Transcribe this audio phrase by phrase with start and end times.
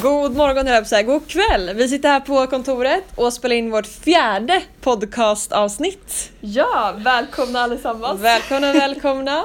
[0.00, 1.70] God morgon höll jag på god kväll!
[1.74, 6.30] Vi sitter här på kontoret och spelar in vårt fjärde podcastavsnitt.
[6.40, 8.20] Ja, välkomna allesammans!
[8.20, 9.44] Välkomna, välkomna!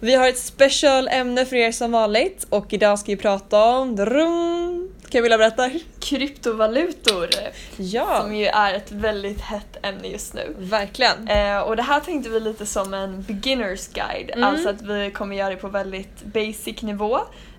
[0.00, 3.96] Vi har ett special ämne för er som vanligt och idag ska vi prata om...
[3.96, 5.72] Drum, Camilla berättar.
[6.00, 7.28] Kryptovalutor,
[7.76, 10.54] Ja, som ju är ett väldigt hett ämne just nu.
[10.58, 11.28] verkligen.
[11.28, 14.44] Eh, och det här tänkte vi lite som en beginners guide, Mm.
[14.44, 17.18] alltså att vi kommer göra det på väldigt basic nivå.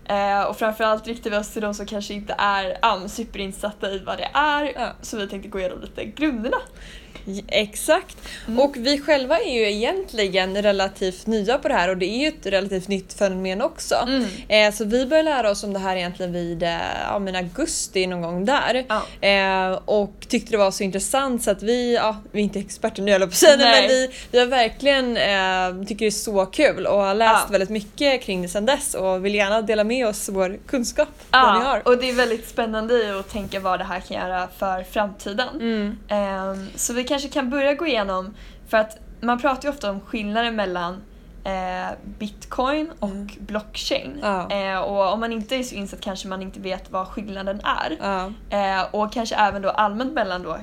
[0.10, 4.00] Eh, och framförallt riktar vi oss till de som kanske inte är um, superinsatta i
[4.00, 4.92] vad det är, Ja.
[5.02, 6.58] så vi tänkte gå igenom lite grunderna.
[7.48, 8.18] Exakt.
[8.48, 8.60] Mm.
[8.60, 12.28] Och vi själva är ju egentligen relativt nya på det här och det är ju
[12.28, 13.96] ett relativt nytt fenomen också.
[13.96, 14.26] Mm.
[14.48, 18.08] Eh, så vi började lära oss om det här egentligen vid eh, ja, men augusti
[18.08, 18.86] någon gång där.
[18.88, 19.28] Ja.
[19.28, 23.02] Eh, och tyckte det var så intressant så att vi, ja, vi är inte experter
[23.02, 26.86] nu jag på säga, men vi, vi har verkligen eh, tycker det är så kul
[26.86, 27.52] och har läst Ja.
[27.52, 31.10] väldigt mycket kring det sedan dess och vill gärna dela med oss vår kunskap.
[31.32, 31.88] Ja, har.
[31.88, 35.50] och det är väldigt spännande att tänka vad det här kan göra för framtiden.
[35.50, 35.98] Mm.
[36.10, 38.34] Ehm, så vi kanske kan börja gå igenom,
[38.68, 41.02] för att man pratar ju ofta om skillnaden mellan
[41.44, 43.28] eh, bitcoin och Mm.
[43.40, 44.20] blockchain.
[44.22, 44.52] Ja.
[44.52, 47.98] Eh, och om man inte är så insatt kanske man inte vet vad skillnaden är.
[48.02, 48.32] Ja.
[48.58, 50.58] Eh, och kanske även då allmänt mellan då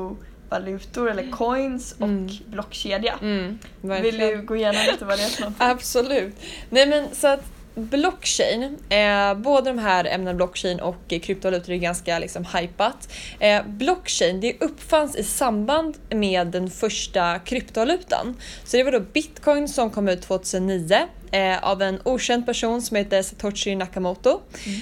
[0.00, 2.28] kryptovalutor eller coins och Mm.
[2.46, 3.14] blockkedja.
[3.22, 5.54] Mm, Vill du gå igenom lite vad det är för något?
[5.58, 6.36] Absolut.
[6.70, 7.44] Nej men så att
[7.76, 13.12] blockchain, eh, både de här ämnena blockchain och eh, kryptovalutor är ganska liksom hypat.
[13.40, 18.36] Eh, blockchain det uppfanns i samband med den första kryptovalutan.
[18.64, 20.96] Så det var då bitcoin som kom ut 2009
[21.30, 24.40] eh, av en okänd person som heter Satoshi Nakamoto.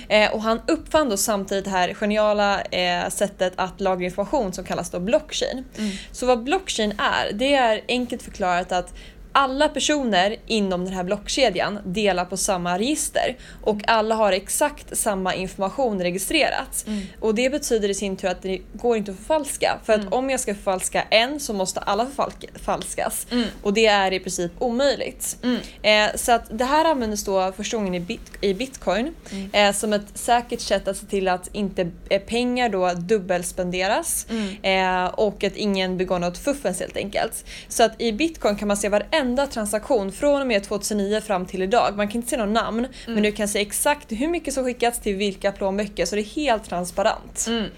[0.09, 2.63] Eh, och han uppfann då samtidigt det här geniala
[3.11, 5.65] sättet att lagra information som kallas då blockchain.
[5.79, 5.91] Mm.
[6.13, 8.95] Så vad blockchain är, det är enkelt förklarat att
[9.35, 15.35] alla personer inom den här blockkedjan delar på samma register och alla har exakt samma
[15.35, 16.85] information registrerat.
[16.87, 17.03] Mm.
[17.21, 19.79] Och det betyder i sin tur att det går inte att förfalska.
[19.85, 20.13] För att Mm.
[20.13, 23.27] om jag ska förfalska en så måste alla förfalskas.
[23.31, 23.49] Mm.
[23.63, 25.37] Och det är i princip omöjligt.
[25.43, 25.61] Mm.
[26.11, 29.51] Eh, så att det här användes då första gången i, bit- i bitcoin Mm.
[29.53, 32.93] eh, som ett säkert sätt att se till att inte eh, pengar då
[33.45, 34.27] dubbelspenderas
[34.63, 37.45] eh, och att ingen begår något fuffens helt enkelt.
[37.69, 41.63] Så att i bitcoin kan man se varenda transaktion från och med 2009 fram till
[41.63, 41.97] idag.
[41.97, 45.01] Man kan inte se något namn men du kan se exakt hur mycket som skickats
[45.01, 47.45] till vilka plånböcker så det är helt transparent.
[47.49, 47.71] Mm.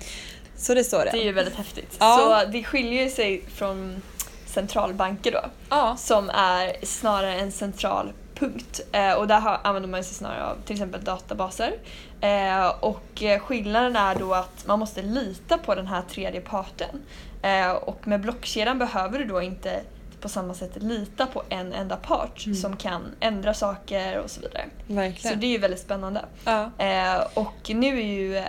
[0.57, 1.11] Så det står det.
[1.11, 1.97] Det är ju väldigt häftigt.
[1.99, 2.43] Ja.
[2.45, 4.03] Så det skiljer sig från
[4.47, 5.45] centralbanker då.
[5.71, 5.97] Ja.
[5.99, 8.81] som är snarare en central punkt.
[8.93, 11.75] Eh, och där har, använder man sig snarare av till exempel databaser.
[12.21, 17.03] Eh, och skillnaden är då att man måste lita på den här tredje parten.
[17.43, 19.81] Eh, och med blockkedjan behöver du då inte
[20.21, 22.57] på samma sätt lita på en enda part Mm.
[22.57, 24.65] som kan ändra saker och så vidare.
[24.89, 25.41] Så Verkligen.
[25.41, 26.25] det är ju väldigt spännande.
[26.45, 26.71] Ja.
[26.79, 28.45] Eh, och nu är ju eh,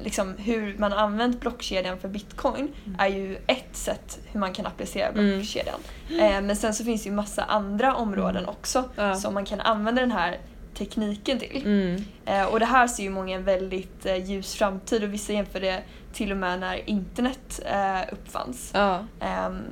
[0.00, 2.68] liksom hur man har använt blockkedjan för bitcoin
[2.98, 5.36] är ju ett sätt hur man kan applicera Mm.
[5.38, 5.80] blockkedjan.
[6.10, 9.14] Eh, men sen så finns det ju massa andra områden också Ja.
[9.14, 10.38] som man kan använda den här
[10.78, 11.62] tekniken till.
[11.64, 12.04] Mm.
[12.26, 15.60] Eh, och det här ser ju många en väldigt eh, ljus framtid och vissa jämför
[15.60, 15.82] det
[16.12, 18.70] till och med när internet eh, uppfanns.
[18.74, 19.04] Ja.
[19.20, 19.62] Ehm,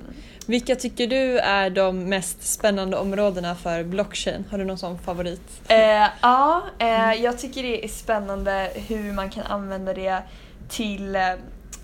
[0.47, 4.45] Vilka tycker du är de mest spännande områdena för blockchain?
[4.51, 5.61] Har du någon sån favorit?
[5.69, 10.23] Eh, ja, eh, jag tycker det är spännande hur man kan använda det
[10.69, 11.17] till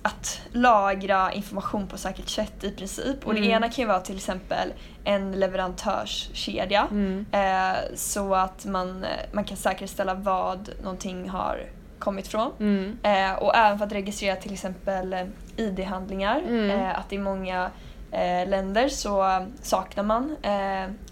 [0.03, 3.27] att lagra information på säkert sätt i princip.
[3.27, 3.51] Och det Mm.
[3.51, 4.73] ena kan ju vara till exempel
[5.05, 6.87] en leverantörskedja.
[6.91, 7.27] Mm.
[7.33, 11.59] Eh, så att man, eh, man kan säkerställa vad någonting har
[11.99, 12.53] kommit från.
[12.61, 12.99] Mm.
[13.03, 15.25] Eh, och även för att registrera till exempel eh,
[15.57, 16.43] ID-handlingar.
[16.49, 16.71] Mm.
[16.71, 17.71] Eh, att i många
[18.13, 20.37] eh, länder så saknar man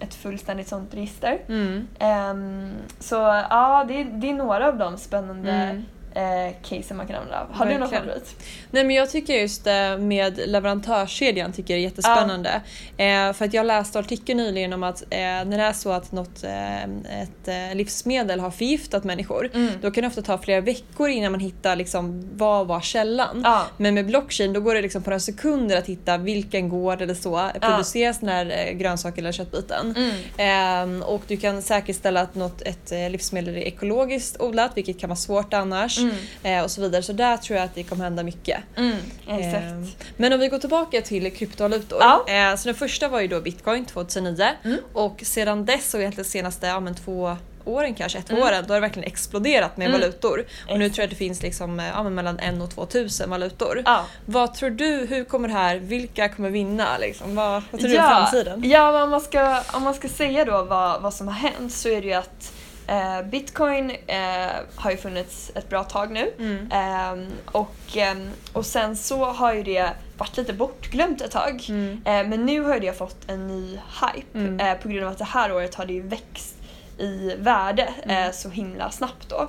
[0.01, 1.39] ett fullständigt sånt register.
[1.49, 1.89] Mm.
[1.99, 3.15] Ehm, så
[3.51, 5.85] ja, det, det är några av de spännande Mm.
[6.15, 7.47] Eh, casen man kan använda.
[7.53, 8.05] Har du någon Verkligen.
[8.05, 8.35] favorit?
[8.71, 12.61] Nej men jag tycker just det med leverantörskedjan tycker jag är jättespännande.
[12.97, 16.13] Eh, för att jag läste artikeln nyligen om att eh, när det är så att
[16.13, 16.83] något, eh,
[17.23, 19.73] ett eh, livsmedel har förgiftat människor Mm.
[19.83, 23.41] då kan det ofta ta flera veckor innan man hittar liksom, vad var källan.
[23.45, 23.67] Ja.
[23.77, 27.15] Men med blockchain då går det liksom på några sekunder att hitta vilken gård eller
[27.15, 29.95] så produceras den här eh, grönsaken eller köttbiten.
[29.97, 30.13] Mm.
[30.37, 35.09] Ehm, och du kan säkerställa att något, ett eh, livsmedel är ekologiskt odlat vilket kan
[35.09, 35.98] vara svårt annars.
[36.03, 36.15] Mm.
[36.43, 37.03] Eh, och så vidare.
[37.03, 38.59] Så där tror jag att det kommer hända mycket.
[38.77, 38.97] Mm.
[39.29, 39.87] Ehm,
[40.17, 41.99] Men om vi går tillbaka till kryptovalutor.
[42.01, 42.25] Ja.
[42.29, 44.79] Eh, så den första var ju då bitcoin 2009 Mm.
[44.93, 48.43] och sedan dess och egentligen senaste ja, men två åren kanske, ett Mm.
[48.43, 50.01] åren, då har det verkligen exploderat med Mm.
[50.01, 50.45] valutor.
[50.69, 53.31] Och nu tror jag att det finns liksom, eh, ja, mellan en och två tusen
[53.31, 53.83] valutor.
[53.85, 54.05] Ja.
[54.27, 56.99] Vad tror du, hur kommer det här, vilka kommer vinna?
[56.99, 57.35] Liksom?
[57.35, 58.63] Vad, vad tror du om Ja, framtiden?
[58.71, 61.73] ja men om, man ska, om man ska säga då vad, vad som har hänt
[61.73, 62.53] så är det ju att
[62.89, 66.69] Eh, Bitcoin eh, har ju funnits ett bra tag nu Mm.
[66.73, 71.67] Ehm, och, ehm, och sen så har ju det varit lite bortglömt ett tag.
[71.69, 71.93] Mm.
[72.05, 74.61] Eh, men nu har ju det fått en ny hype Mm.
[74.61, 76.55] eh, på grund av att det här året har det ju växt
[76.99, 78.25] i värde Mm.
[78.27, 79.49] eh, så himla snabbt då.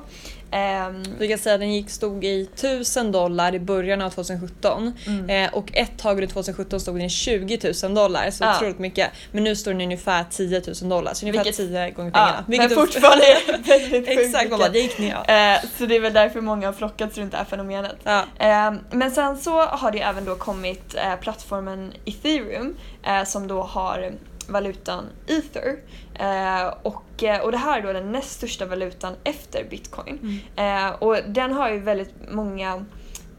[0.52, 4.94] Ehm, Vi kan säga att den gick, stod i 1000 dollar i början av 2017
[5.08, 5.30] Mm.
[5.30, 8.56] eh, och ett tag under 2017 stod den i 20 000 dollar så Ja.
[8.56, 9.10] otroligt mycket.
[9.32, 12.20] Men nu står den i ungefär 10 000 dollar så ungefär Vilket- 10 gånger ja,
[12.20, 12.44] pengarna.
[12.48, 15.14] men Vilket är- fortfarande är väldigt sjukt Exakt, man bara, det gick ner.
[15.14, 17.96] Eh, så det är väl därför många har flockats runt det här fenomenet.
[18.04, 18.24] Ja.
[18.40, 23.62] Eh, men sen så har det även då kommit eh, plattformen ethereum eh, som då
[23.62, 24.12] har
[24.50, 25.80] valutan ether.
[26.14, 30.42] Eh, och, eh, och det här är då den näst största valutan efter bitcoin.
[30.56, 30.88] Mm.
[30.88, 32.86] Eh, och den har ju väldigt många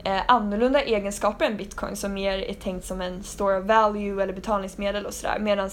[0.05, 4.33] eh, annorlunda egenskaper än bitcoin som mer är tänkt som en store of value eller
[4.33, 5.39] betalningsmedel och sådär.
[5.41, 5.71] Medan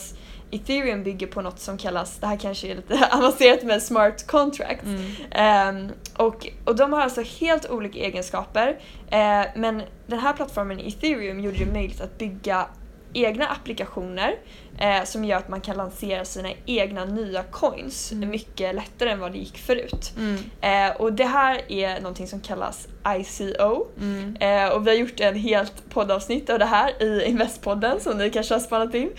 [0.51, 4.85] ethereum bygger på något som kallas, det här kanske är lite avancerat med smart contracts.
[4.85, 5.01] Mm.
[5.31, 8.79] Ehm, och, och de har alltså helt olika egenskaper.
[9.09, 12.65] Eh, men den här plattformen ethereum gjorde det möjligt att bygga
[13.13, 14.35] egna applikationer
[14.79, 18.29] eh, som gör att man kan lansera sina egna nya coins Mm.
[18.29, 20.13] mycket lättare än vad det gick förut.
[20.17, 20.37] Mm.
[20.91, 23.85] Eh, och det här är någonting som kallas ICO.
[23.99, 24.35] Mm.
[24.39, 28.29] Eh, och vi har gjort en helt poddavsnitt av det här i Investpodden som ni
[28.29, 29.09] kanske har spannat in.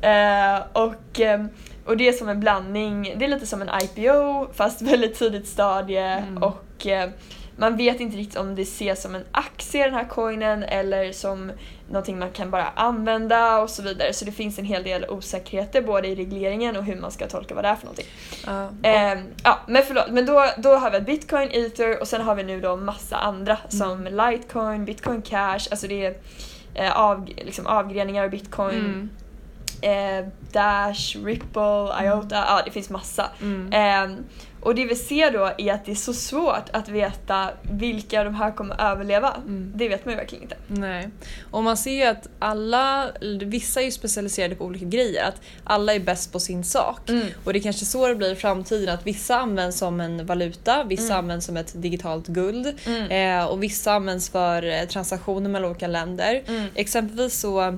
[0.00, 1.48] Eh, och, ehm,
[1.86, 5.48] och det är som en blandning, det är lite som en IPO fast väldigt tidigt
[5.48, 6.42] stadie Mm.
[6.42, 7.10] och eh,
[7.58, 11.52] man vet inte riktigt om det ses som en aktie den här coinen eller som
[11.88, 14.12] någonting man kan bara använda och så vidare.
[14.12, 17.54] Så det finns en hel del osäkerheter både i regleringen och hur man ska tolka
[17.54, 18.06] vad det är för någonting.
[18.46, 18.68] Ja.
[18.82, 22.42] Ehm, ja, men förlåt, men då, då har vi bitcoin, ether och sen har vi
[22.42, 26.14] nu då massa andra som litecoin, bitcoin cash, alltså det är
[26.74, 29.10] eh, av, liksom avgreningar av bitcoin, Mm.
[29.82, 33.30] Eh, dash, ripple, iota, ja det finns massa.
[33.40, 33.70] Mm.
[33.72, 34.24] Ehm,
[34.60, 38.24] och det vi ser då är att det är så svårt att veta vilka av
[38.24, 39.34] de här kommer överleva.
[39.36, 39.72] Mm.
[39.74, 40.56] Det vet man ju verkligen inte.
[40.68, 41.08] Nej.
[41.50, 43.06] Och man ser ju att alla,
[43.40, 47.08] vissa är ju specialiserade på olika grejer, att alla är bäst på sin sak.
[47.08, 47.26] Mm.
[47.44, 50.84] Och det är kanske så det blir i framtiden, att vissa används som en valuta,
[50.84, 51.18] vissa Mm.
[51.18, 53.40] används som ett digitalt guld Mm.
[53.40, 56.42] eh, och vissa används för eh, transaktioner mellan olika länder.
[56.48, 56.66] Mm.
[56.74, 57.74] Exempelvis så Eh,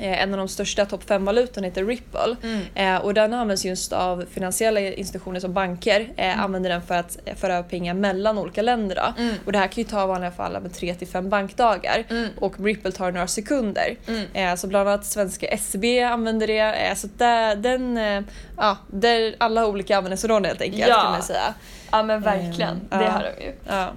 [0.00, 2.36] en av de största topp 5-valutorna heter Ripple.
[2.42, 2.60] Mm.
[2.74, 6.08] Eh, och den används just av finansiella institutioner som banker.
[6.16, 9.12] Eh, Använder den för att eh, föra över pengar mellan olika länder.
[9.18, 9.34] Mm.
[9.46, 12.04] Och det här kan ju ta i vanliga fall med 3 till 5 bankdagar.
[12.10, 12.28] Mm.
[12.40, 13.96] Och Ripple tar några sekunder.
[14.08, 14.24] Mm.
[14.34, 16.58] Eh, så bland annat svenska SEB använder det.
[16.88, 18.22] Eh, så där, den, eh,
[18.56, 20.94] ja, där alla har olika användningsområden helt enkelt Ja.
[21.02, 21.54] kan man säga.
[21.90, 23.52] Ja men verkligen, Ehm, det har de ju.
[23.68, 23.92] Ja.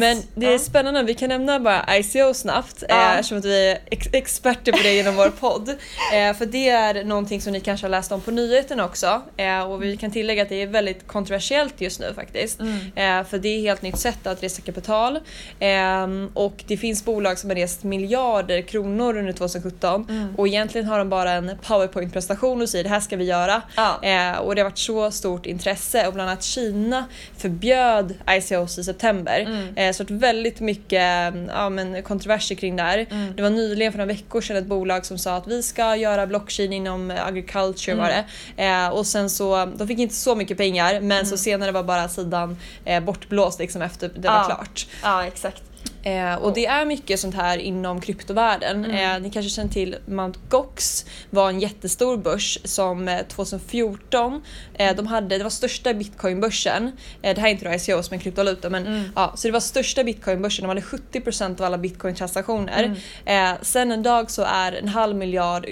[0.00, 0.58] Men det är Ja.
[0.58, 2.94] spännande, vi kan nämna bara ICO snabbt Ja.
[2.94, 5.68] eh, eftersom att vi är ex- experter på det genom vår podd.
[6.14, 9.60] Eh, för det är någonting som ni kanske har läst om på nyheterna också eh,
[9.70, 12.60] och vi kan tillägga att det är väldigt kontroversiellt just nu faktiskt.
[12.60, 13.24] Mm.
[13.24, 15.18] För det är ett helt nytt sätt att resa kapital
[15.60, 20.34] Ehm, och det finns bolag som har rest miljarder kronor under 2017 Mm.
[20.36, 23.62] och egentligen har de bara en powerpoint-presentation och säger det här ska vi göra.
[23.76, 24.38] Ja.
[24.38, 27.04] Och det har varit så stort intresse och bland annat Kina
[27.38, 29.40] förbjöd ICOs i september.
[29.40, 29.89] Mm.
[29.92, 33.06] Så det väldigt mycket ja, men kontroverser kring det här.
[33.10, 33.36] Mm.
[33.36, 36.26] Det var nyligen för några veckor sedan ett bolag som sa att vi ska göra
[36.26, 38.24] blockchain inom eh, agriculture var det.
[38.56, 38.84] Mm.
[38.86, 42.08] Eh, och sen så, de fick inte så mycket pengar men så senare var bara
[42.08, 44.44] sidan eh, bortblåst liksom efter det var Ja.
[44.44, 44.86] klart.
[45.02, 45.62] Ja exakt.
[46.02, 48.84] Eh, och det är mycket sånt här inom kryptovärlden.
[48.84, 49.16] Mm.
[49.16, 50.38] Eh, ni kanske känner till Mt.
[50.48, 54.42] Gox var en jättestor börs som eh, 2014,
[54.74, 56.92] eh, de hade, det var största bitcoinbörsen.
[57.22, 59.02] Eh, det här är inte då ICO som en kryptovaluta men Mm.
[59.16, 62.96] ja, så det var största bitcoinbörsen, de hade 70% av alla bitcointransaktioner.
[63.24, 65.66] Eh, sen en dag så är en halv miljard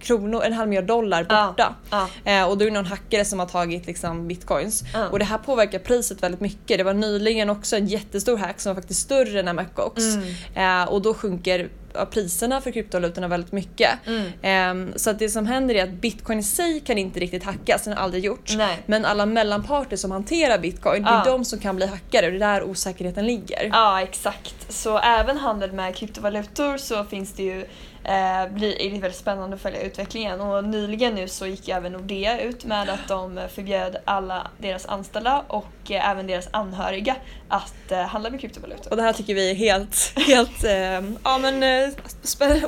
[0.00, 1.74] kronor, en halv miljard dollar borta.
[1.90, 2.08] Ja.
[2.24, 4.82] Eh, och då är det någon hackare som har tagit liksom, bitcoins.
[4.94, 5.08] Ja.
[5.08, 6.78] Och det här påverkar priset väldigt mycket.
[6.78, 10.04] Det var nyligen också en jättestor hack som var faktiskt större än MacOx.
[10.04, 10.82] Mm.
[10.82, 11.68] Eh, och då sjunker
[12.10, 13.90] priserna för kryptovalutorna väldigt mycket.
[14.06, 14.90] Mm.
[14.90, 17.84] Eh, så att det som händer är att bitcoin i sig kan inte riktigt hackas,
[17.84, 18.54] den har aldrig gjort.
[18.56, 18.82] Nej.
[18.86, 22.44] Men alla mellanparter som hanterar bitcoin, det är de som kan bli hackade och det
[22.44, 23.70] är där osäkerheten ligger.
[23.72, 24.72] Ja exakt.
[24.72, 27.66] Så även handel med kryptovalutor så finns det ju
[28.06, 31.92] eh, blir, är det väldigt spännande att följa utvecklingen och nyligen nu så gick även
[31.92, 37.16] Nordea ut med att de förbjöd alla deras anställda och eh, även deras anhöriga
[37.48, 38.90] att eh, handla med kryptovalutor.
[38.90, 41.62] Och det här tycker vi är helt, helt eh, ja men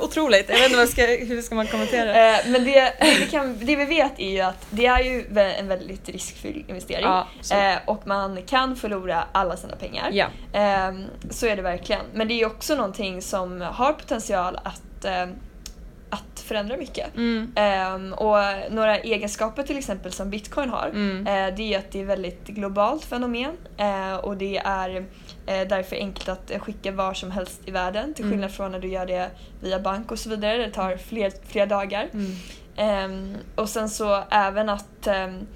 [0.01, 0.49] otroligt.
[0.49, 2.43] Jag vet inte vad ska, hur ska man kommentera det?
[2.47, 5.67] Men det, det, vi kan, det vi vet är ju att det är ju en
[5.67, 7.27] väldigt riskfylld investering Ja,
[7.85, 10.09] och man kan förlora alla sina pengar.
[10.11, 10.27] Ja.
[10.53, 12.01] Ehm, så är det verkligen.
[12.13, 15.27] Men det är ju också någonting som har potential att, eh,
[16.11, 17.15] att förändra mycket.
[17.15, 17.51] Mm.
[17.55, 18.37] Ehm, och
[18.71, 21.27] några egenskaper till exempel som bitcoin har Mm.
[21.27, 25.05] eh, det är att det är väldigt globalt fenomen eh, och det är
[25.45, 28.33] därför enkelt att skicka var som helst i världen till Mm.
[28.33, 29.29] skillnad från när du gör det
[29.61, 30.57] via bank och så vidare.
[30.57, 32.09] Det tar fler, flera dagar.
[32.13, 32.31] Mm.
[32.77, 35.47] Ehm, och sen så även att ehm,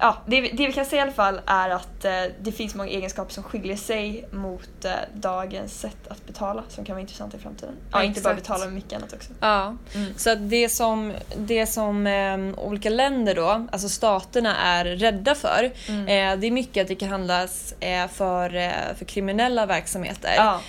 [0.00, 2.74] Ja, det, vi- det vi kan säga i alla fall är att eh, det finns
[2.74, 7.34] många egenskaper som skiljer sig mot eh, dagens sätt att betala som kan vara intressant
[7.34, 7.74] i framtiden.
[7.92, 9.32] Ja, inte bara betala men mycket annat också.
[9.40, 10.12] Ja, Mm.
[10.16, 16.00] så det som, det som eh, olika länder då, alltså staterna är rädda för, Mm.
[16.34, 20.34] eh, det är mycket att det kan handlas eh, för, eh, för kriminella verksamheter.
[20.36, 20.60] Ja.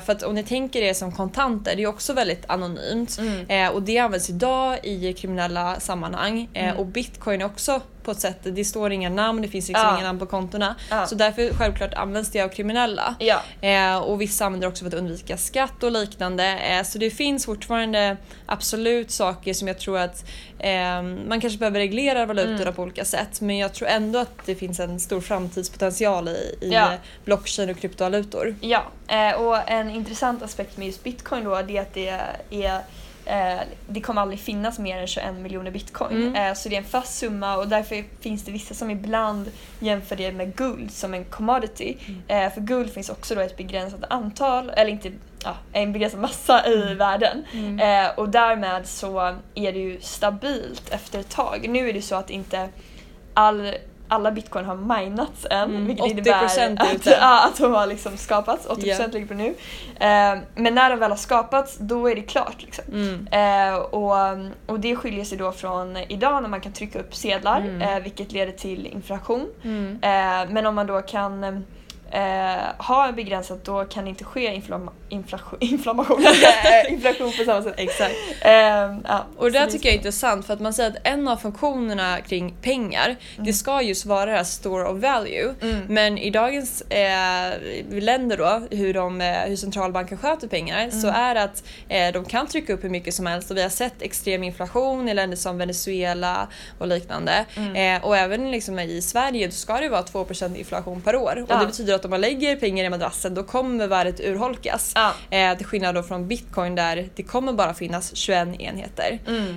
[0.00, 3.18] För att om ni tänker er som kontanter, det är också väldigt anonymt.
[3.18, 3.72] Mm.
[3.74, 6.48] Och det används idag i kriminella sammanhang.
[6.54, 6.76] Mm.
[6.76, 9.94] Och bitcoin är också på ett sätt, det står inga namn, det finns liksom Ja.
[9.96, 10.74] inga namn på kontona.
[10.90, 11.06] Ja.
[11.06, 13.14] Så därför självklart används det av kriminella.
[13.18, 13.42] Ja.
[13.68, 16.44] Eh, och vissa använder det också för att undvika skatt och liknande.
[16.58, 20.24] Eh, så det finns fortfarande absolut saker som jag tror att
[20.58, 22.74] eh, man kanske behöver reglera valutorna Mm.
[22.74, 23.40] på olika sätt.
[23.40, 26.80] Men jag tror ändå att det finns en stor framtidspotential i, i
[27.24, 28.54] blockchain och kryptovalutor.
[28.60, 32.08] Ja, eh, och en intressant aspekt med just bitcoin då det är att det
[32.50, 32.80] är
[33.28, 36.16] eh, det kommer aldrig finnas mer än 21 miljoner bitcoin.
[36.16, 36.34] Mm.
[36.34, 40.16] Eh, så det är en fast summa och därför finns det vissa som ibland jämför
[40.16, 41.96] det med guld som en commodity.
[42.06, 42.22] Mm.
[42.46, 45.12] Eh, för guld finns också då ett begränsat antal, eller inte
[45.44, 46.96] ja, en begränsad massa i Mm.
[46.98, 47.44] världen.
[47.80, 49.18] Eh, och därmed så
[49.54, 51.66] är det ju stabilt efter ett tag.
[51.68, 52.68] Nu är det så att inte
[53.34, 53.74] all,
[54.08, 55.70] alla bitcoin har minats än.
[55.70, 56.32] Mm, Vilket 80% innebär
[56.66, 58.66] är att, ja, att de har liksom skapats.
[58.68, 59.06] 80% Ja.
[59.06, 59.46] ligger på nu.
[60.00, 62.56] Eh, men när de väl har skapats, då är det klart.
[62.62, 62.84] Liksom.
[62.92, 63.26] Mm.
[63.72, 64.16] Eh, och,
[64.66, 67.82] och det skiljer sig då från idag när man kan trycka upp sedlar, Mm.
[67.82, 69.46] eh, vilket leder till inflation.
[69.64, 69.98] Mm.
[70.02, 71.44] Eh, men om man då kan
[72.10, 76.24] eh, ha begränsat, då kan det inte ske inflamma, inflation, inflammation,
[76.88, 77.74] inflation på samma sätt.
[77.76, 78.14] Exakt.
[78.40, 80.96] Eh, ja, Och det där är tycker jag är intressant för att man säger att
[81.04, 85.54] en av funktionerna kring pengar, det ska just vara det här store of value.
[85.62, 85.80] Mm.
[85.88, 87.52] Men i dagens eh,
[87.90, 92.24] länder då, hur, de, eh, hur centralbanken sköter pengar, så är det att eh, de
[92.24, 95.36] kan trycka upp hur mycket som helst och vi har sett extrem inflation i länder
[95.36, 96.48] som Venezuela
[96.78, 97.44] och liknande.
[97.74, 101.42] Eh, och även liksom i Sverige så ska det vara 2% inflation per år.
[101.42, 101.60] Och Ja.
[101.60, 104.92] det betyder att om man lägger pengar i madrassen då kommer värdet urholkas.
[104.98, 105.36] Ja.
[105.38, 109.18] Eh, till skillnad då från bitcoin där det kommer bara finnas 21 enheter.
[109.26, 109.48] Mm.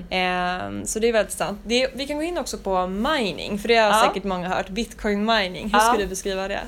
[0.80, 1.60] Eh, så det är väldigt sant.
[1.66, 4.08] Det, vi kan gå in också på mining, för det har Ja.
[4.08, 4.70] säkert många hört.
[4.70, 5.80] Bitcoin mining, hur Ja.
[5.80, 6.60] skulle du beskriva det?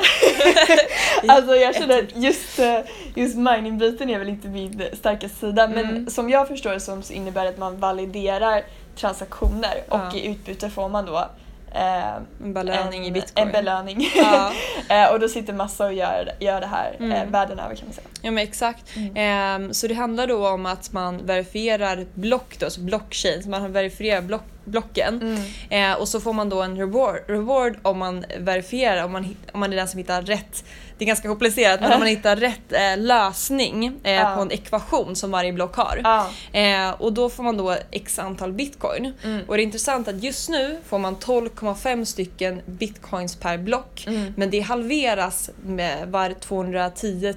[1.28, 2.80] Alltså jag känner att just, eh,
[3.16, 6.10] just mining-biten är väl inte min starka sida men Mm.
[6.10, 8.64] som jag förstår det som så innebär det att man validerar
[8.96, 10.08] transaktioner Ja.
[10.08, 11.30] och i utbyte får man då
[11.74, 13.48] En belöning en, i bitcoin.
[13.48, 14.10] En belöning.
[14.16, 14.52] Ja.
[14.90, 17.32] eh, och då sitter massa och gör, gör det här eh, Mm.
[17.32, 18.08] världen över kan man säga.
[18.22, 18.96] Ja men exakt.
[18.96, 19.14] Mm.
[19.16, 23.72] Ehm, så det handlar då om att man verifierar block då, så blockchain, så man
[23.72, 25.22] verifierar block, blocken.
[25.70, 25.92] Mm.
[25.94, 29.60] Eh, och så får man då en reward, reward om man verifierar, om man, om
[29.60, 30.64] man är den som hittar rätt.
[31.04, 34.34] Det är ganska komplicerat men om man hittar rätt eh, lösning eh, Ja.
[34.36, 36.02] på en ekvation som varje block har.
[36.04, 36.30] Ja.
[36.60, 39.14] Eh, och då får man då x antal bitcoin.
[39.24, 39.42] Mm.
[39.48, 44.04] Och det är intressant att just nu får man 12,5 stycken bitcoins per block.
[44.08, 44.34] Mm.
[44.38, 47.34] Men det halveras med var 210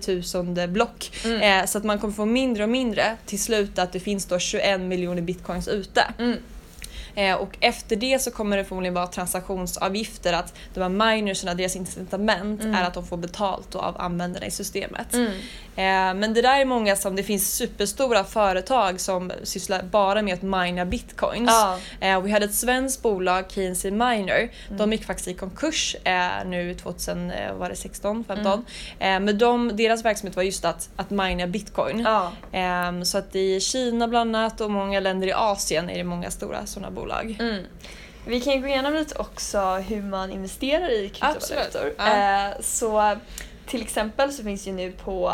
[0.57, 1.11] 000 block.
[1.25, 1.43] Mm.
[1.61, 4.39] Eh, så att man kommer få mindre och mindre till slut att det finns då
[4.39, 6.05] 21 miljoner bitcoins ute.
[7.17, 11.77] Eh, och efter det så kommer det förmodligen vara transaktionsavgifter att de här minerserna, deras
[11.77, 12.75] incitament Mm.
[12.75, 15.15] är att de får betalt av användarna i systemet.
[15.15, 15.31] Mm.
[15.77, 20.35] Eh, men det där är många som, det finns superstora företag som sysslar bara med
[20.35, 21.51] att mina bitcoins.
[21.51, 21.79] Ja.
[22.01, 24.79] Eh, vi hade ett svenskt bolag, KNC Miner, Mm.
[24.79, 28.65] de gick faktiskt i konkurs eh, nu 2016, 15
[28.99, 29.17] Mm.
[29.23, 32.01] eh, Men de, deras verksamhet var just att, att mina bitcoin.
[32.01, 32.33] Ja.
[32.59, 36.31] Eh, så att i Kina bland annat och många länder i Asien är det många
[36.31, 37.06] stora sådana bolag.
[37.41, 37.65] Mm.
[38.27, 41.95] Vi kan ju gå igenom lite också hur man investerar i kryptovalutor.
[41.99, 42.49] Ja.
[42.49, 43.17] Eh, så
[43.67, 45.33] till exempel så finns ju nu på,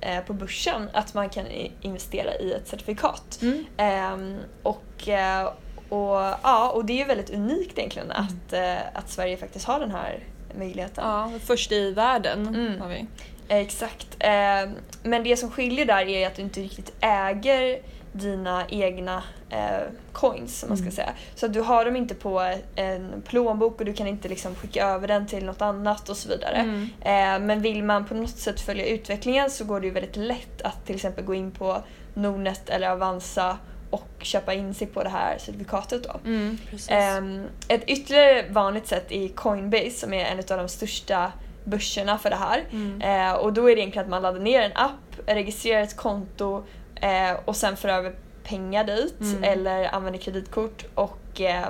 [0.00, 1.44] eh, på börsen att man kan
[1.80, 3.38] investera i ett certifikat.
[3.42, 3.64] Mm.
[3.76, 5.44] Ehm, och, eh,
[5.88, 9.80] och, ja, och det är ju väldigt unikt egentligen att, eh, att Sverige faktiskt har
[9.80, 10.24] den här
[10.58, 11.04] möjligheten.
[11.06, 12.80] Ja, först i världen Mm.
[12.80, 13.06] har vi.
[13.48, 14.06] Exakt.
[14.18, 14.70] Eh,
[15.02, 17.80] men det som skiljer där är att du inte riktigt äger
[18.12, 19.80] dina egna eh,
[20.12, 20.94] coins, som man ska Mm.
[20.94, 21.12] säga.
[21.34, 24.86] Så att du har dem inte på en plånbok och du kan inte liksom skicka
[24.86, 26.56] över den till något annat och så vidare.
[26.56, 26.88] Mm.
[27.00, 30.62] Eh, men vill man på något sätt följa utvecklingen så går det ju väldigt lätt
[30.62, 31.82] att till exempel gå in på
[32.14, 33.58] Nordnet eller Avanza
[33.90, 36.20] och köpa in sig på det här certifikatet då.
[36.24, 36.58] Mm.
[36.88, 41.32] Ehm, ett ytterligare vanligt sätt är Coinbase som är en av de största
[41.64, 42.64] börserna för det här.
[42.72, 43.02] Mm.
[43.02, 46.64] Eh, och då är det egentligen att man laddar ner en app, registrerar ett konto
[47.00, 48.12] eh, och sen för över
[48.44, 49.44] pengar dit Mm.
[49.44, 51.68] eller använder kreditkort och, eh,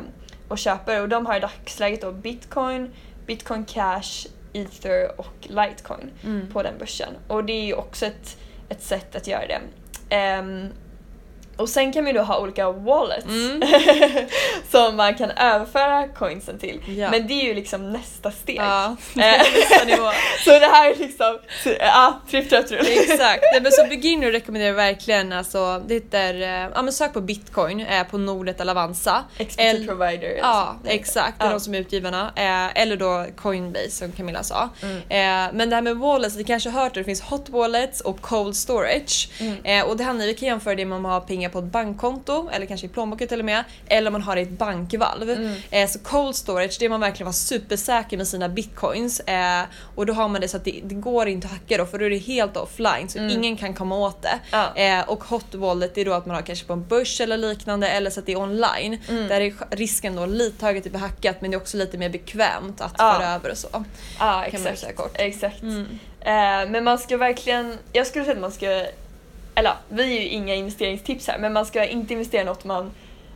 [0.49, 1.01] och köper.
[1.03, 2.91] Och de har i dagsläget då bitcoin,
[3.27, 6.53] bitcoin cash, ether och litecoin Mm.
[6.53, 7.13] på den börsen.
[7.29, 8.37] Och det är ju också ett,
[8.69, 9.61] ett sätt att göra det.
[10.15, 10.69] Ehm,
[11.57, 13.63] och sen kan man ju då ha olika wallets Mm.
[14.71, 16.81] som man kan överföra coinsen till.
[16.99, 17.11] Ja.
[17.11, 18.57] Men det är ju liksom nästa steg.
[18.57, 20.11] Ja, nästa nivå.
[20.45, 21.39] så det här är liksom,
[21.81, 22.87] ja, tripp trapp trull.
[22.89, 23.43] Exakt.
[23.53, 27.21] Nej, men så beginner rekommenderar jag verkligen alltså, det heter, eh, ja men sök på
[27.21, 29.25] bitcoin eh, på Nordnet eller Avanza.
[29.39, 30.37] Expertise El- provider.
[30.39, 30.93] Ja, sånt.
[30.93, 31.39] exakt.
[31.39, 31.53] Det är Ja.
[31.53, 32.33] de som är utgivarna.
[32.37, 34.69] Eh, eller då Coinbase som Camilla sa.
[34.83, 34.97] Mm.
[34.97, 38.01] Eh, men det här med wallets, ni kanske har hört det, det finns hot wallets
[38.01, 39.29] och cold storage.
[39.41, 39.57] Mm.
[39.65, 41.65] Eh, och det handlar, vi kan jämföra det med om man har pengar på ett
[41.65, 43.65] bankkonto eller kanske i plånboken till och med.
[43.87, 45.31] Eller om man har det i ett bankvalv.
[45.31, 45.55] Mm.
[45.71, 49.21] Eh, så cold storage, det är man verkligen vara supersäker med sina bitcoins.
[49.21, 49.63] Eh,
[49.95, 51.99] och då har man det så att det, det går inte att hacka då för
[51.99, 53.31] då är det helt offline så Mm.
[53.31, 54.39] ingen kan komma åt det.
[54.51, 54.75] Ja.
[54.77, 57.89] Eh, och hot wallet är då att man har kanske på en börs eller liknande
[57.89, 58.99] eller så att det är online.
[59.09, 59.29] Mm.
[59.29, 61.99] Där är risken då lite högre att det blir hackat men det är också lite
[61.99, 63.15] mer bekvämt att Ja.
[63.15, 63.69] föra över och så.
[63.73, 63.83] Ja,
[64.19, 64.79] Kan man exakt.
[64.79, 65.13] säga kort.
[65.15, 65.63] exakt.
[65.63, 65.87] Mm.
[66.21, 68.87] Eh, men man ska verkligen, jag skulle säga att man ska,
[69.55, 72.91] eller vi är ju inga investeringstips här, men man ska inte investera i något man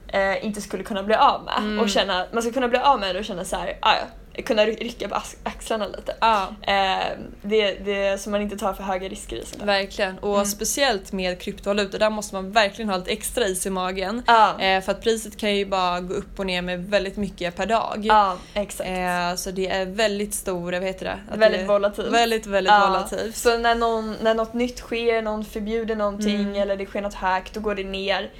[0.08, 1.58] eh, inte skulle kunna bli av med.
[1.58, 1.78] Mm.
[1.78, 4.06] Och känna, man ska kunna bli av med det och känna så här, ah, ja,
[4.42, 6.16] kunna ry- rycka på ax- axlarna lite.
[6.20, 6.48] Ja.
[6.62, 7.06] Eh,
[7.42, 9.66] det, det, så man inte tar för höga risker i sånt där.
[9.66, 10.46] Verkligen, och Mm.
[10.46, 14.22] speciellt med kryptovalutor, där måste man verkligen ha lite extra is i magen.
[14.26, 17.56] Ja, Eh, för att priset kan ju bara gå upp och ner med väldigt mycket
[17.56, 18.00] per dag.
[18.02, 18.90] ja exakt.
[18.90, 21.18] Eh, så det är väldigt stor, vad heter det?
[21.32, 22.08] Att väldigt det volatilt.
[22.12, 23.36] Väldigt, väldigt Ja, volatilt.
[23.36, 26.54] Så när, någon, när något nytt sker, någon förbjuder någonting Mm.
[26.62, 28.30] eller det sker något hack, då går det ner.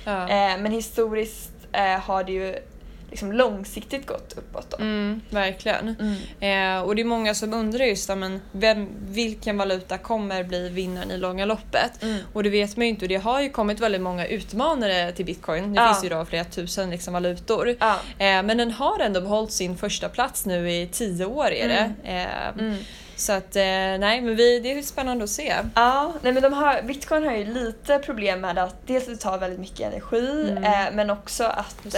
[0.59, 2.57] Men historiskt eh, har det ju
[3.15, 4.71] liksom långsiktigt gått uppåt.
[4.71, 4.77] Då.
[4.77, 5.97] Mm, verkligen.
[6.41, 6.77] Mm.
[6.79, 11.11] Eh, och det är många som undrar just men vem, vilken valuta kommer bli vinnaren
[11.11, 12.03] i långa loppet.
[12.03, 12.19] Mm.
[12.33, 15.25] Och det vet man ju inte och det har ju kommit väldigt många utmanare till
[15.25, 15.73] bitcoin.
[15.75, 15.93] Det Ja.
[15.95, 17.77] finns ju då flera tusen liksom, valutor.
[17.81, 17.93] Ja.
[18.19, 21.93] Eh, men den har ändå behållit sin första plats nu i tio år är det.
[22.59, 22.75] Eh.
[23.17, 25.55] Så att eh, nej men vi, det är spännande att se.
[25.75, 29.17] Ja, nej men de har, bitcoin har ju lite problem med att dels att det
[29.17, 30.65] tar väldigt mycket energi Mm.
[30.65, 31.95] eh, men också att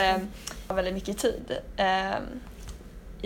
[0.75, 1.59] väldigt mycket tid.
[1.77, 2.23] Ehm,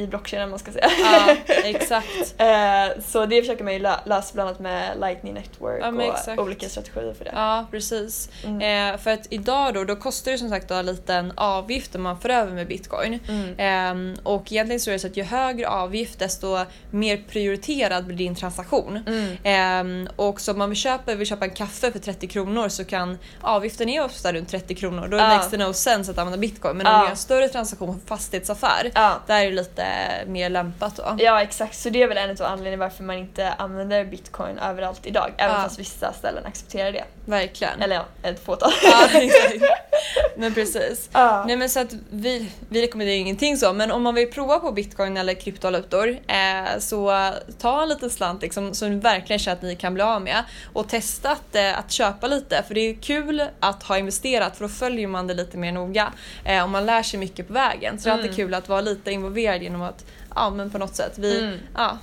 [0.01, 0.91] i blockkedjan man ska säga.
[1.03, 2.07] Ja, exakt.
[2.39, 6.43] eh, så det försöker man ju lö- lösa bland annat med Lightning Network Ja, och
[6.45, 7.33] olika strategier för det.
[7.35, 8.29] Ja precis.
[8.45, 8.95] Mm.
[8.95, 12.03] Eh, för att idag då, då kostar det som sagt då en liten avgift om
[12.03, 13.19] man för över med bitcoin.
[13.29, 13.55] Mm.
[13.59, 16.59] Ehm, och egentligen så är det så att ju högre avgift desto
[16.91, 19.03] mer prioriterad blir din transaktion.
[19.07, 19.37] Mm.
[19.45, 22.85] Ehm, och så om man vill köpa, vill köpa en kaffe för 30 kronor så
[22.85, 25.09] kan avgiften är ofta runt 30 kronor.
[25.09, 25.29] Då Ja.
[25.29, 26.77] makes det no sense att använda bitcoin.
[26.77, 26.99] Men om Ja.
[26.99, 29.15] du gör en större transaktion på fastighetsaffär, Ja.
[29.27, 29.83] där är det lite
[30.27, 31.17] mer lämpat då.
[31.19, 35.07] Ja exakt, så det är väl en av anledningarna varför man inte använder bitcoin överallt
[35.07, 35.33] idag.
[35.37, 35.63] Även Ja.
[35.63, 37.05] fast vissa ställen accepterar det.
[37.25, 37.83] Verkligen.
[37.83, 38.73] Eller ja, ett fåtal.
[38.83, 39.55] ja, exakt.
[40.37, 41.09] Men precis.
[41.13, 41.45] Ja.
[41.47, 44.73] Nej men så att vi, vi rekommenderar ingenting så men om man vill prova på
[44.73, 49.63] bitcoin eller kryptovalutor eh, så ta en liten slant liksom, som ni verkligen känner att
[49.63, 52.95] ni kan bli av med och testa att, eh, att köpa lite för det är
[52.95, 56.13] kul att ha investerat för då följer man det lite mer noga
[56.45, 58.37] eh, och man lär sig mycket på vägen så det är alltid Mm.
[58.37, 61.59] kul att vara lite involverad genom att ja men på något sätt vi, Mm.
[61.77, 61.99] ja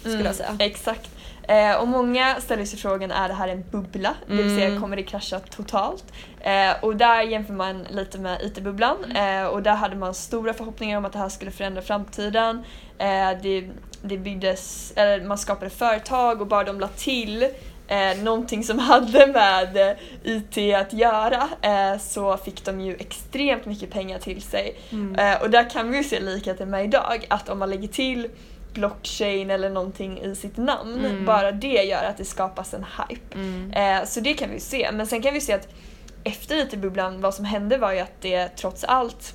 [0.00, 0.56] skulle Mm, jag säga.
[0.58, 1.10] Exakt.
[1.50, 4.14] Eh, och många ställer sig frågan, är det här en bubbla?
[4.26, 4.80] Det vill säga, Mm.
[4.80, 6.04] kommer det krascha totalt?
[6.40, 10.98] Eh, och där jämför man lite med IT-bubblan eh, och där hade man stora förhoppningar
[10.98, 12.62] om att det här skulle förändra framtiden.
[12.98, 13.70] Eh, det,
[14.02, 17.42] det byggdes, eller man skapade företag och bara de la till
[17.88, 23.90] eh, någonting som hade med IT att göra eh, så fick de ju extremt mycket
[23.90, 24.80] pengar till sig.
[24.90, 25.14] Mm.
[25.14, 28.28] Eh, och där kan vi ju se likheten med idag, att om man lägger till
[28.74, 31.24] blockchain eller någonting i sitt namn, Mm.
[31.24, 33.34] bara det gör att det skapas en hype.
[33.34, 33.72] Mm.
[33.72, 34.90] Eh, så det kan vi se.
[34.92, 35.68] Men sen kan vi se att
[36.24, 39.34] efter IT-bubblan, vad som hände var ju att det trots allt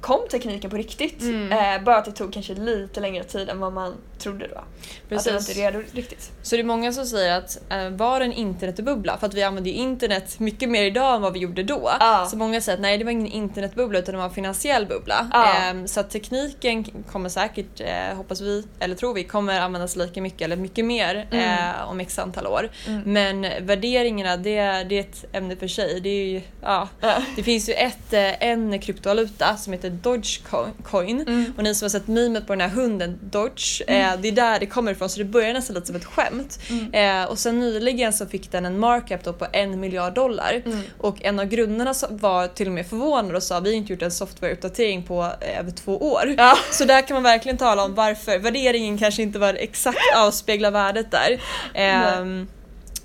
[0.00, 1.22] kom tekniken på riktigt.
[1.22, 1.52] Mm.
[1.52, 4.54] Eh, bara att det tog kanske lite längre tid än vad man trodde då.
[4.58, 4.64] Att
[5.08, 5.48] det var Precis.
[5.48, 6.32] inte redo riktigt.
[6.42, 9.18] Så det är många som säger att eh, var en internetbubbla?
[9.18, 11.90] För att vi använder ju internet mycket mer idag än vad vi gjorde då.
[12.00, 12.26] Ja.
[12.30, 15.28] Så många säger att nej det var ingen internetbubbla utan det var en finansiell bubbla.
[15.32, 15.54] Ja.
[15.54, 20.22] Ehm, så att tekniken kommer säkert, eh, hoppas vi, eller tror vi, kommer användas lika
[20.22, 21.44] mycket eller mycket mer Mm.
[21.74, 22.70] eh, om x antal år.
[22.86, 23.02] Mm.
[23.12, 26.00] Men värderingarna det, det är ett ämne för sig.
[26.00, 27.14] Det, ju, ja, Ja.
[27.36, 31.20] det finns ju ett, eh, en kryptovaluta som heter Dogecoin.
[31.20, 31.52] Mm.
[31.56, 34.60] Och ni som har sett memet på den här hunden Dodge, eh, det är där
[34.60, 36.58] det kommer ifrån så det börjar nästan lite som ett skämt.
[36.70, 37.22] Mm.
[37.22, 40.62] Eh, och sen nyligen så fick den en markup på en miljard dollar.
[40.66, 40.80] Mm.
[40.98, 44.02] Och en av grundarna var till och med förvånad och sa vi har inte gjort
[44.02, 46.34] en softwareuppdatering på eh, över två år.
[46.38, 46.58] Ja.
[46.70, 51.10] Så där kan man verkligen tala om varför värderingen kanske inte var exakt avspegla värdet
[51.10, 51.40] där.
[51.74, 52.48] Ehm,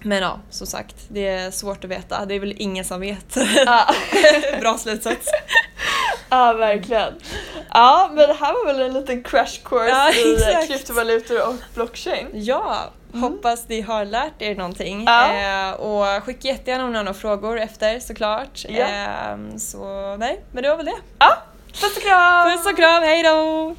[0.05, 2.25] Men ja, som sagt, det är svårt att veta.
[2.25, 3.37] Det är väl ingen som vet.
[3.65, 3.85] Ja.
[4.61, 5.27] Bra slutsats.
[6.33, 7.13] Ja, verkligen.
[7.73, 10.67] Ja, men det här var väl en liten crash course Ja, i exakt.
[10.67, 12.27] kryptovalutor och blockchain.
[12.33, 12.77] Ja,
[13.13, 15.03] hoppas ni har lärt er någonting.
[15.07, 15.33] Ja.
[15.33, 18.65] Eh, och skicka jättegärna om ni har några frågor efter såklart.
[18.69, 18.85] Ja.
[18.85, 20.97] Eh, så nej, men det var väl det.
[21.19, 22.51] Ja, puss och kram!
[22.51, 23.75] Puss och kram, hejdå!